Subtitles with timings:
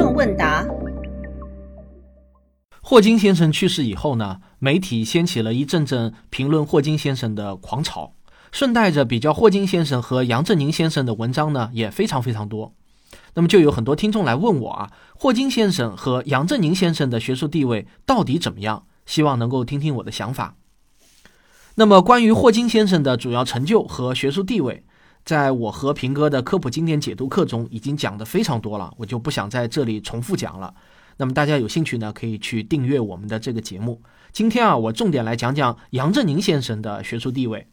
[0.00, 0.66] 众问答：
[2.80, 8.14] 霍金先生去世以后呢，媒体掀起了一阵阵评论霍金先生的狂潮，
[8.50, 12.72] 顺带着比较霍金先生和杨振宁先生的文章呢也非常非常多。
[13.34, 18.86] 那么就有很多听众来问我啊，霍金先生和杨振宁先生的学术地位到底怎么样？
[19.04, 20.56] 希望能够听听我的想法。
[21.74, 24.82] 那么关于霍金先生的主要成就和学术地位。
[25.30, 30.74] 在我和平哥的科普经典解读课中已经讲的非常多了，我就不想在这里重复讲了。
[31.18, 34.02] 那么大家有兴趣呢，可以去订阅我们的这个节目。
[34.32, 37.68] 今天啊，我重点来讲讲杨振宁先生的学术地位。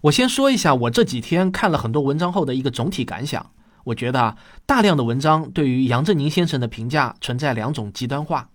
[0.00, 3.50] 我先说一下我这几天看了很多文章后的一个总体感想。
[3.84, 8.48] 我觉得啊，大量的文章对于杨振宁先生的评价存在两种极端化，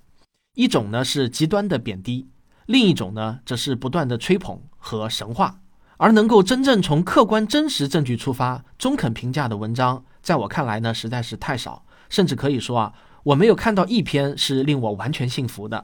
[0.56, 2.28] 一种呢是极端的贬低，
[2.66, 5.60] 另一种呢则是不断的吹捧和神话。
[6.00, 15.84] 而能够真正从客观真实证据出发中肯评价的文章，在我看来呢，实在是太少，甚至可以说啊，我没有看到一篇是令我完全信服的。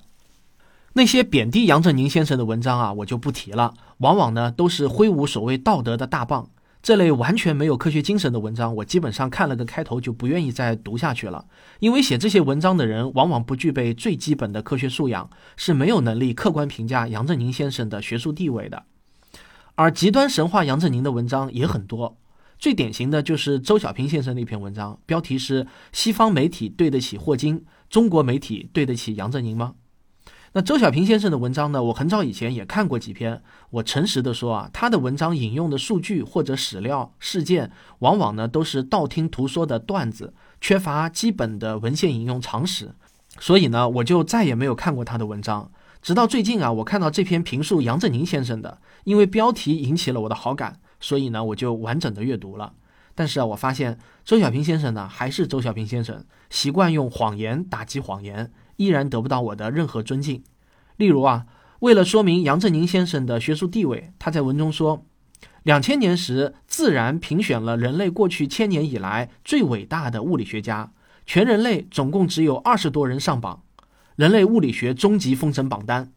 [0.94, 6.50] 那些贬低杨振宁先生的文章啊，我就不提了，往往呢都是挥舞所谓道德的大棒。
[6.82, 11.44] 这类完全没有科学精神的文章，我基本上看了个开头就不愿意再读下去了，
[11.80, 18.84] 因为写这些文章的人往往不具备最基本的科学素养，是没有能力客观评价杨振宁先生的学术地位的。
[19.76, 22.18] 而极端神话杨振宁的文章也很多，
[22.58, 29.76] 最典型的就是周小平先生那篇文章，标题是“西方媒体对得起霍金，中国媒体对得起杨振宁吗？”
[30.54, 31.84] 那周小平先生的文章呢？
[31.84, 33.44] 我很早以前也看过几篇。
[33.72, 42.96] 我诚实的说啊，他的文章引用的数据或者史料事件，往往呢都是道听途说的段子，缺乏基本的文献引用常识，
[43.38, 45.70] 所以呢，我就再也没有看过他的文章。
[46.06, 52.74] 直到最近啊，我看到这篇评述杨振宁先生的，因为标题引起了我的好感，所以呢，我就完整的阅读了。
[53.16, 60.44] 但是啊，我发现周小平先生呢，还是周小平先生，习惯用谎言打击谎言，依然得不到我的任何尊敬。
[60.98, 61.48] 例如啊，
[61.80, 65.04] 为了说明杨振宁先生的学术地位，他在文中说，
[65.64, 70.92] 两千年时，《自然》评选了人类过去千年以来最伟大的物理学家，
[71.26, 73.64] 全人类总共只有二十多人上榜。
[74.16, 76.14] 人类物理学终极封神榜单，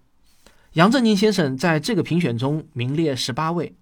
[0.75, 3.75] 杨振宁先生在这个评选中名列十八位，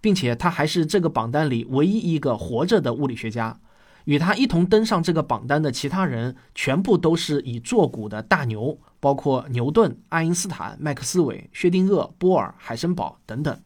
[0.00, 3.58] 并且他还是这个榜单里唯一一个活着的物理学家。
[4.04, 13.60] 与他一同登上这个榜单的其他人，全部都是已作古的大牛，包括牛顿、爱因斯坦、麦克斯韦、薛定谔、波尔、海森堡等等。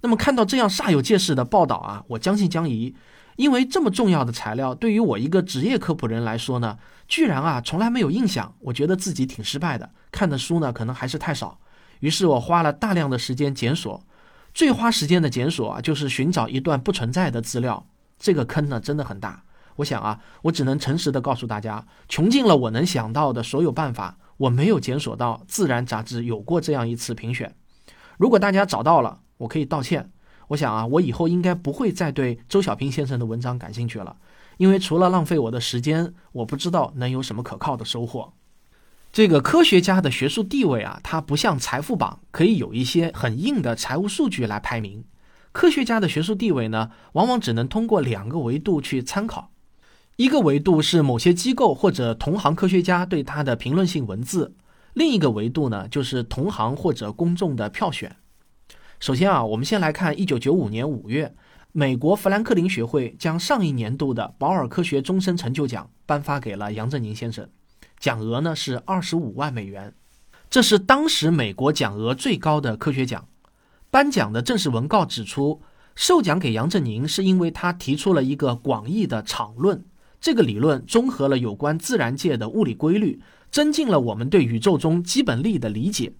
[0.00, 2.94] 那么看到这样煞有介事的报道啊，我将信将疑。
[3.42, 9.90] 因为这么重要的材料，对于我一个职业科普人来说呢，居然啊从来没有印象，我觉得自己挺失败的。
[10.12, 11.58] 看的书呢可能还是太少，
[11.98, 14.00] 于是我花了大量的时间检索。
[14.54, 17.84] 最花时间的检索啊，就是寻找一段不存在的资料。
[18.16, 19.42] 这个坑呢真的很大。
[19.74, 27.52] 我想啊，我只能诚实的告诉大家，穷尽了我能想到的所有办法，我没有检索到《自然》杂志有过这样一次评选。
[28.16, 30.12] 如果大家找到了，我可以道歉。
[30.52, 34.16] 我想啊，我以后应该不会再对周小平先生的文章感兴趣了，
[34.58, 38.34] 因为除了浪费我的时间，我不知道能有什么可靠的收获。
[39.10, 45.04] 这个科学家的学术地位啊，它不像财富榜可以有一些很硬的财务数据来排名。
[45.52, 49.52] 科学家的学术地位呢，往往只能通过两个维度去参考，
[50.16, 54.54] 一个维度是某些机构或者同行科学家对他的评论性文字，
[54.92, 58.14] 另一个维度呢，就是同行或者公众的票选。
[59.02, 61.34] 首先啊，我们先来看一九九五年五月，
[61.72, 67.48] 美国富兰克林学会将上一年度的保尔科学终身成就奖颁发给了杨振宁先生，
[67.98, 69.92] 奖额呢是二十五万美元，
[70.48, 73.26] 这是当时美国奖额最高的科学奖。
[73.90, 75.60] 颁奖的正式文告指出，
[75.96, 79.84] 授奖给杨振宁是因为他提出了一个广义的场论，
[80.20, 83.20] 这个理论综合了有关自然界的物理规律，
[83.50, 86.12] 增进了我们对宇宙中基本力的理解。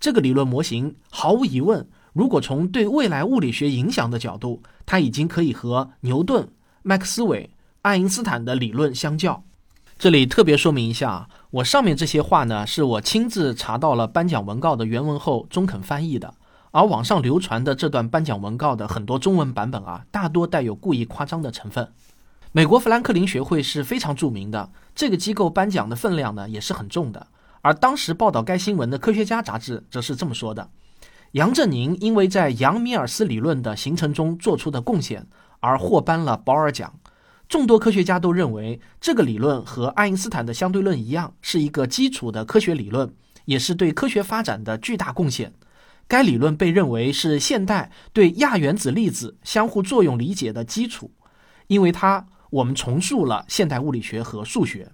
[0.00, 1.86] 这个理论模型毫无疑问。
[2.14, 6.48] 如果从对未来物理学影响的角度，它已经可以和牛顿、
[6.82, 7.50] 麦克斯韦、
[7.82, 9.42] 爱因斯坦的理论相较。
[9.98, 16.32] 这里特别说明一下，我上面这些话呢，是我亲自查到了颁奖文告的原文后中肯翻译的。
[16.70, 21.92] 而网上流传的这段颁奖文告的很多中文版本啊，大多带有故意夸张的成分。
[22.52, 27.26] 美国富兰克林学会是非常著名的，这个机构颁奖的分量呢也是很重的。
[27.62, 30.68] 而当时报道该新闻的《科学家》杂志则是这么说的。
[31.34, 35.26] 杨振宁因为在杨米尔斯理论的形成中做出的贡献
[35.58, 36.94] 而获颁了保尔奖。
[37.48, 43.12] 众多科学家都认为，这个理论和爱因斯坦的相对论一样，是一个基础的科学理论，
[43.46, 45.52] 也是对科学发展的巨大贡献。
[46.06, 51.10] 该理论被认为是现代对亚原子粒子相互作用理解的基础，
[51.66, 54.88] 因为它我们重塑了现代物理学和数学。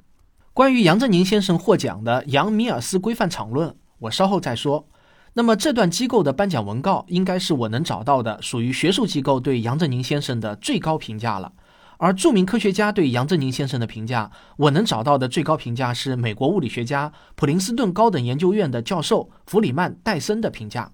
[0.55, 4.87] 关于杨振宁先生获奖的杨米尔斯规范场论，我稍后再说。
[5.35, 11.53] 那么这段机构的颁奖文告，应该是我能找到的属于学术机构对杨振宁先生的最高评价了。
[11.99, 20.91] 而著名科学家对杨振宁先生的评价，我能找到的最高评价是美国物理学家普林斯顿高等研究院的教授弗里曼·戴森的评价。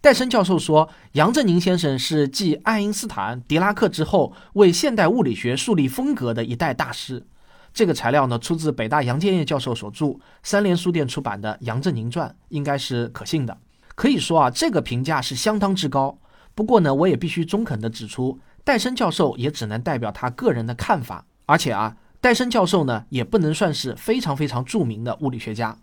[0.00, 7.26] 戴森教授说，杨振宁先生是继爱因斯坦、狄拉克之后，为现代物理学树立风格的一代大师。
[7.72, 13.56] 这个材料呢，出自北大杨建业教授所著、三联书店出版的《杨振宁传》，应该是可信的。
[13.94, 16.18] 可以说啊，这个评价是相当之高。
[16.54, 21.26] 不过呢，我也必须中肯地指出，戴森教授也只能代表他个人的看法。
[21.46, 25.78] 而且啊，戴森教授呢，也不能算是非常非常著名的物理学家。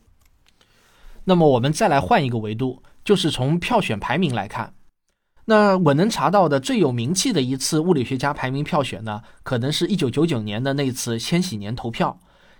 [1.25, 2.81] 那么，我们再来换一个维度。
[3.05, 4.73] 就是从票选排名来看，
[5.45, 12.19] 那我能查到的最有名气的一次物理学家排名票选呢，可能是一九九九年的那次千禧年投票。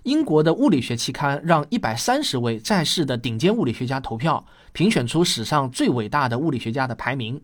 [0.09, 7.39] 英国的物理学期刊让一百三十位在世的顶尖物理学家投票，评选出史上最伟大的物理学家的排名。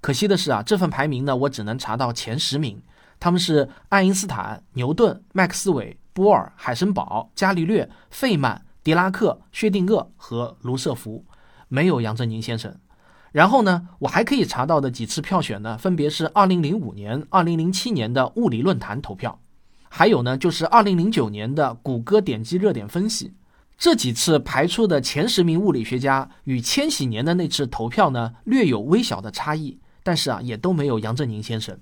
[0.00, 2.80] 可惜的是啊，这份排名呢，我只能查到前十名，
[3.18, 11.26] 他们是爱因斯坦、牛顿、麦克斯韦、波尔、海森堡、伽利略、费曼、狄拉克、薛定谔和卢瑟福。
[11.68, 12.74] 没有杨振宁先生，
[13.30, 19.38] 然后呢，我还可以查到的几次票选呢，分别是二零零五年、二零零七年的物理论坛投票，
[19.92, 23.34] 还有呢，就是二零零九年的谷歌点击热点分析。
[23.76, 31.76] 这几次排出的前十名物理学家与千禧年的那次投票呢，略有微小的差异，但是啊，也都没有杨振宁先生。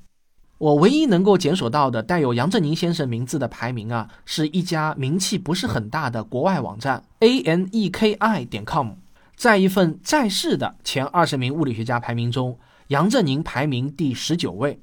[0.57, 8.93] 我唯一能够检索到的带有杨振宁先生名字的排名啊，是一家名气不是很大的国外网站 a n e k i 点 com。
[9.37, 12.59] 在一份在世的前二十名物理学家排名中，
[12.89, 14.81] 杨振宁排名第十九位。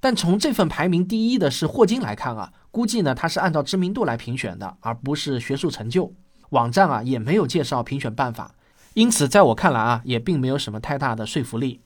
[0.00, 6.12] 但从这份排名第一的是霍金来看啊，估计呢他是按照知名度来评选的，而不是学术成就。
[6.50, 8.54] 网站啊也没有介绍评选办法，
[8.94, 11.80] 因此在我看来啊也并没有什么太大的说服力。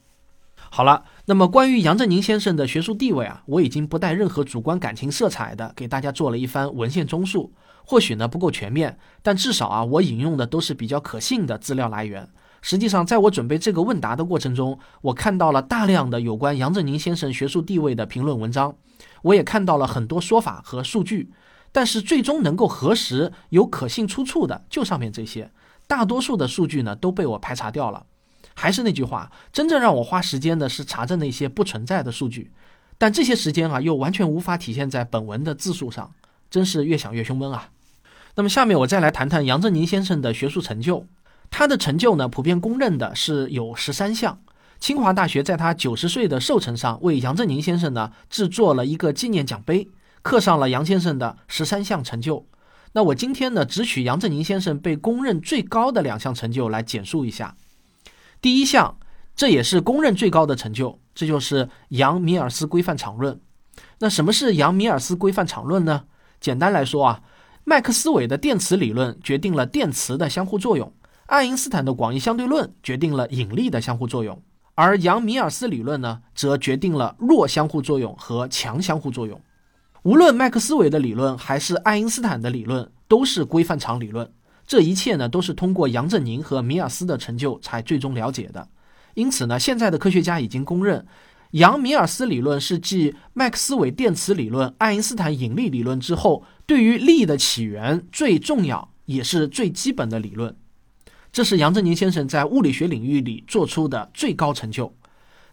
[0.69, 7.53] 好了，那么关于杨振宁先生的学术地位啊，我已经不带任何主观感情色彩的给大家做了一番文献综述。
[7.85, 12.27] 或许呢不够全面，但至少啊，我引用的都是比较可信的资料来源。
[12.61, 18.75] 实际上，在我准备这个问答的过程中，我看到了大量的有关杨振宁先生学术地位的评论文章，
[19.27, 21.31] 我也看到了很多说法和数据。
[21.71, 25.51] 但是最终能够核实有可信出处的，就上面这些。
[25.85, 28.05] 大多数的数据呢都被我排查掉了。
[28.55, 32.51] 还是那句话，真正让我花时间的是查证那些不存在的数据，
[32.97, 36.13] 但这些时间啊又完全无法体现在本文的字数上，
[36.49, 37.69] 真是越想越胸闷啊。
[38.35, 41.05] 那么下面我再来谈谈杨振宁先生的学术成就。
[41.51, 44.39] 他的成就呢，普遍公认的是有十三项。
[44.79, 49.89] 清华大学在他九十岁的寿辰上，为杨振宁先生呢制作了一个纪念奖杯，
[50.21, 52.45] 刻上了杨先生的十三项成就。
[52.93, 57.55] 那我今天呢，只取杨振宁先生被公认最高的两项成就来简述一下。
[58.41, 58.97] 第一项，
[59.35, 63.39] 这也是公认最高的成就，这就是杨米尔斯规范场论。
[63.99, 66.05] 那什么是杨米尔斯规范场论呢？
[66.39, 67.21] 简单来说啊。
[67.69, 70.93] 麦克斯韦的电磁理论决定了电磁的相互作用，
[71.25, 74.41] 爱因斯坦的广义相对论决定了引力的相互作用，
[74.79, 79.41] 而杨米尔斯理论呢，则决定了弱相互作用和强相互作用。
[80.03, 84.31] 无论麦克斯韦的理论还是爱因斯坦的理论，都是规范场理论。
[84.67, 88.69] 这一切呢，都是通过杨振宁和米尔斯的成就才最终了解的。
[89.15, 91.07] 因此呢，现在的科学家已经公认。
[91.51, 100.55] 杨米尔斯理论是继麦克斯韦电磁理论、爱因斯坦引力理论之后，对于力的起源最重要也是最基本的理论。
[101.37, 104.91] 这是杨振宁先生在物理学领域里做出的最高成就。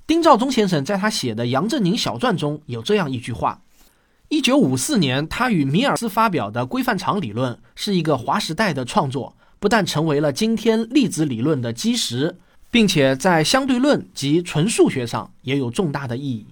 [0.07, 3.61] 丁肇中先生在他写的《杨振宁小传》中有这样一句话：
[4.31, 12.39] 一九五四年，他与米尔斯发表的规范场理论是一个划时代的创作，不但成为了今天粒子理论的基石。
[12.71, 16.47] 并且在相对论及纯数学上也有重大的意义，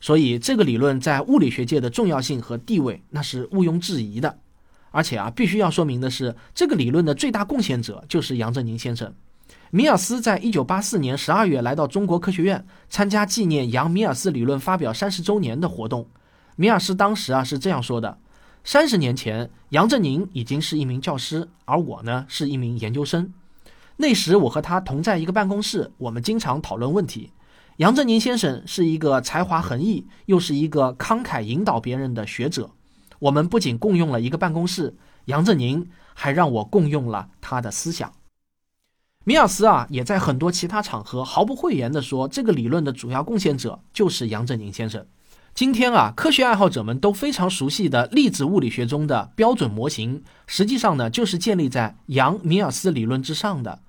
[0.00, 4.38] 所以这个理论在物理学界的重要性和地位那是毋庸置疑的。
[4.96, 9.12] 而且啊，必须要说明的是，这个理论的最大贡献者就是杨振宁先生。
[9.70, 16.08] 米尔斯在一九八四年十二月来到中国科学院参加纪念杨米尔斯理论发表三十周年的活动。
[16.56, 18.16] 米尔斯当时啊是这样说的：
[18.64, 23.30] 三十年前，杨振宁已经是一名教师，而我呢是一名研究生。
[23.98, 27.30] 那时我和他同在一个办公室，我们经常讨论问题。
[27.76, 32.70] 杨振宁先生是一个才华横溢，又是一个慷慨引导别人的学者。
[33.18, 34.94] 我们不仅共用了一个办公室，
[35.26, 38.12] 杨振宁还让我共用了他的思想。
[39.24, 45.04] 米尔斯啊，也在很多其他场合毫不讳言地说，这个理论的主要贡献者就是杨振宁先生。
[45.52, 53.80] 今天啊，科学爱好者们都非常熟悉的粒子物理学中的标准模型，实际上呢，就是建立在杨米尔斯理论之上的。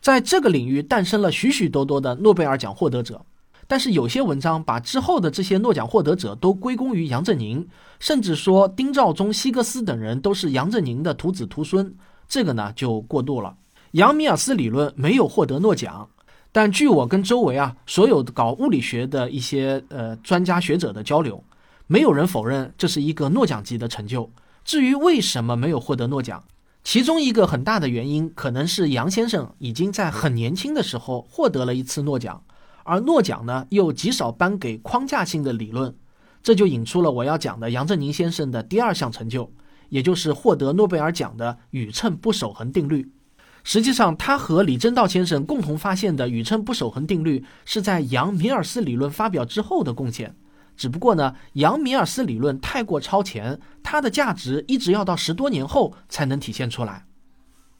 [0.00, 3.26] 在这个领域诞生了许许多多的诺贝尔奖获得者。
[3.68, 7.68] 但是有些文章把之后的这些诺奖获得者都归功于杨振宁，
[8.00, 11.94] 甚至说丁肇中、希格斯等人都是杨振宁的徒子徒孙，
[12.26, 13.54] 这个呢就过度了。
[13.92, 16.08] 杨米尔斯理论没有获得诺奖。
[16.50, 21.44] 但据我跟周围啊所有搞物理学的一些呃专家学者的交流，
[21.86, 24.30] 没有人否认这是一个诺奖级的成就。
[24.64, 26.42] 至于为什么没有获得诺奖，
[26.82, 32.42] 其中一个很大的原因可能是杨先生已经在很年轻的时候获得了一次诺奖，
[32.88, 35.94] 而诺奖呢又极少颁给框架性的理论，
[36.42, 39.52] 这就引出了我要讲的杨振宁先生的第二项成就，
[39.90, 43.12] 也就是获得诺贝尔奖的宇称不守恒定律。
[43.64, 50.34] 实际上，他和李政道先生共同发现的宇称不守恒定律是在杨米尔斯理论发表之后的贡献。
[50.74, 57.04] 只不过呢，杨米尔斯理论太过超前，它的价值一直要到十多年后才能体现出来。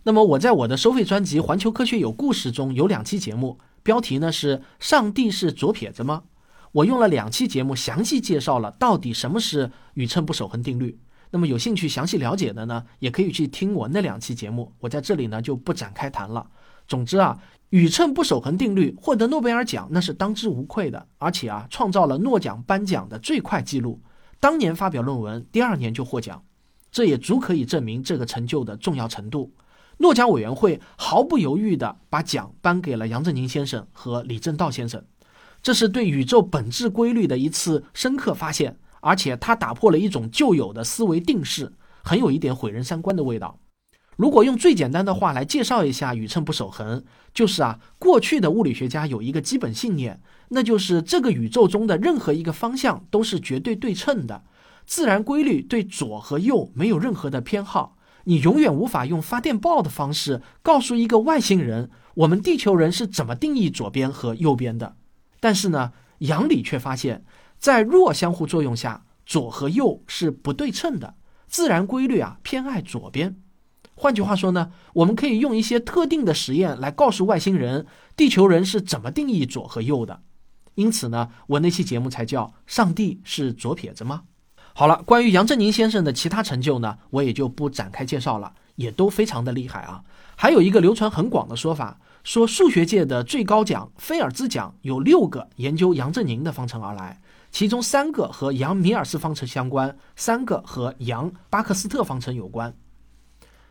[0.03, 6.25] 那么，我在我的收费专辑《环球科学有故事》中有两期节目，标题呢是“上帝是左撇子吗？”
[6.73, 11.00] 我用了两期节目详细介绍了到底什么是宇称不守恒定律。
[11.30, 16.47] 那么有兴趣详细了解的呢，也可以去听我那两期节目，我在这里呢就不展开谈了。
[16.87, 17.38] 总之啊，
[17.71, 23.99] 宇称不守恒定律获得诺贝尔奖那是当之无愧的，而且啊创造了诺奖颁奖的最快记录，
[24.38, 26.45] 当年发表论文，第二年就获奖，
[26.92, 29.50] 这也足可以证明这个成就的重要程度。
[29.99, 35.05] 诺奖委员会毫不犹豫地把奖颁给了杨振宁先生和李政道先生，
[35.62, 38.78] 这是对宇宙本质规律的一次深刻发现。
[39.00, 43.61] 而且他打破了一种旧有的思维定式，很有一点毁人三观的味道。
[44.17, 54.43] 如果用最简单的话来介绍一下宇称不守恒，就是啊，过去的物理学家有一个基本信念，那就是这个宇宙中的任何一个方向都是绝对对称的，
[54.85, 57.98] 自然规律对左和右没有任何的偏好。
[58.28, 64.97] 你永远无法用发电报的方式告诉一个外星人，我们地球人是怎么定义左边和右边的。
[65.40, 67.25] 但是呢，杨理却发现。
[67.58, 71.14] 在弱相互作用下，左和右是不对称的，
[71.49, 73.40] 自然规律啊偏爱左边。
[73.94, 80.20] 换句话说呢，我们可以用一些特定的实验来告诉外星人，地球人是怎么定义左和右的。
[80.75, 84.25] 因此呢，我那期节目才叫“上帝是左撇子吗？”
[84.78, 90.00] 好了，关于杨振宁先生的其他成就呢，我也就不展开介绍了，也都非常的厉害啊。
[90.37, 97.20] 还有一个流传很广的说法，说数学界的最高奖菲尔兹奖有六个研究杨振宁的方程而来。
[97.50, 102.73] 其中三个和杨米尔斯方程相关，三个和杨巴克斯特方程有关。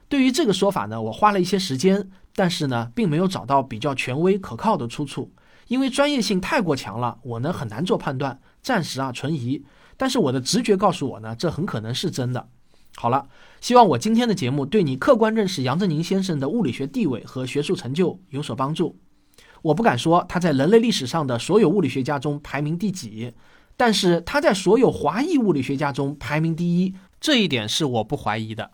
[0.09, 5.31] 对于这个说法呢，我花了一些时间，但是呢，并没有找到比较权威可靠的出处，
[5.69, 9.63] 因为专业性太过强了，我呢很难做判断，暂时啊存疑。
[9.97, 12.47] 但是我的直觉告诉我呢，这很可能是真的。
[12.95, 13.27] 好了，
[13.59, 18.97] 希望我今天的节目对你客观认识杨振宁先生的物理学地位和学术成就有所帮助。
[19.61, 23.33] 我不敢说他在人类历史上的所有物理学家中排名第几。
[23.79, 28.71] 但是他在所有华裔物理学家中排名第一，这一点是我不怀疑的。